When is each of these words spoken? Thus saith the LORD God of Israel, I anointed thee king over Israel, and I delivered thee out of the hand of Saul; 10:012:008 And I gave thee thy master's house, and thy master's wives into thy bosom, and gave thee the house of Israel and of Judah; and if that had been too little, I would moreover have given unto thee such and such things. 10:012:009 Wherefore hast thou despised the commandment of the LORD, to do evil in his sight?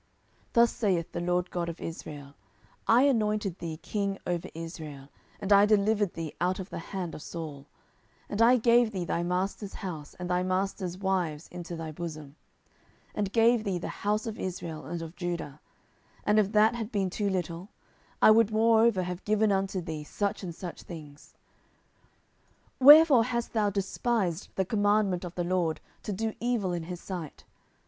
Thus 0.53 0.71
saith 0.73 1.11
the 1.11 1.21
LORD 1.21 1.51
God 1.51 1.69
of 1.69 1.79
Israel, 1.79 2.33
I 2.87 3.03
anointed 3.03 3.59
thee 3.59 3.77
king 3.77 4.17
over 4.25 4.49
Israel, 4.55 5.09
and 5.39 5.53
I 5.53 5.67
delivered 5.67 6.15
thee 6.15 6.33
out 6.41 6.57
of 6.59 6.71
the 6.71 6.79
hand 6.79 7.13
of 7.13 7.21
Saul; 7.21 7.67
10:012:008 8.27 8.27
And 8.31 8.41
I 8.41 8.57
gave 8.57 8.91
thee 8.91 9.05
thy 9.05 9.21
master's 9.21 9.75
house, 9.75 10.15
and 10.15 10.27
thy 10.27 10.41
master's 10.41 10.97
wives 10.97 11.47
into 11.51 11.75
thy 11.75 11.91
bosom, 11.91 12.35
and 13.13 13.31
gave 13.31 13.63
thee 13.63 13.77
the 13.77 13.89
house 14.01 14.25
of 14.25 14.39
Israel 14.39 14.85
and 14.87 15.03
of 15.03 15.15
Judah; 15.15 15.59
and 16.23 16.39
if 16.39 16.51
that 16.51 16.73
had 16.73 16.91
been 16.91 17.11
too 17.11 17.29
little, 17.29 17.69
I 18.23 18.31
would 18.31 18.49
moreover 18.51 19.03
have 19.03 19.23
given 19.23 19.51
unto 19.51 19.81
thee 19.81 20.03
such 20.03 20.41
and 20.41 20.55
such 20.55 20.81
things. 20.81 21.35
10:012:009 22.79 22.85
Wherefore 22.87 23.23
hast 23.25 23.53
thou 23.53 23.69
despised 23.69 24.49
the 24.55 24.65
commandment 24.65 25.23
of 25.23 25.35
the 25.35 25.43
LORD, 25.43 25.79
to 26.01 26.11
do 26.11 26.33
evil 26.39 26.73
in 26.73 26.85
his 26.85 26.99
sight? 26.99 27.43